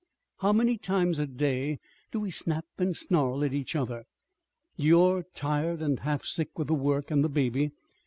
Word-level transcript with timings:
How 0.39 0.51
many 0.51 0.79
times 0.79 1.19
a 1.19 1.27
day 1.27 1.77
do 2.11 2.19
we 2.19 2.31
snap 2.31 2.65
and 2.79 2.97
snarl 2.97 3.43
at 3.43 3.53
each 3.53 3.75
other? 3.75 4.05
You're 4.75 5.21
tired 5.35 5.83
and 5.83 5.99
half 5.99 6.25
sick 6.25 6.57
with 6.57 6.69
the 6.69 6.73
work 6.73 7.11
and 7.11 7.23
the 7.23 7.29
baby. 7.29 7.69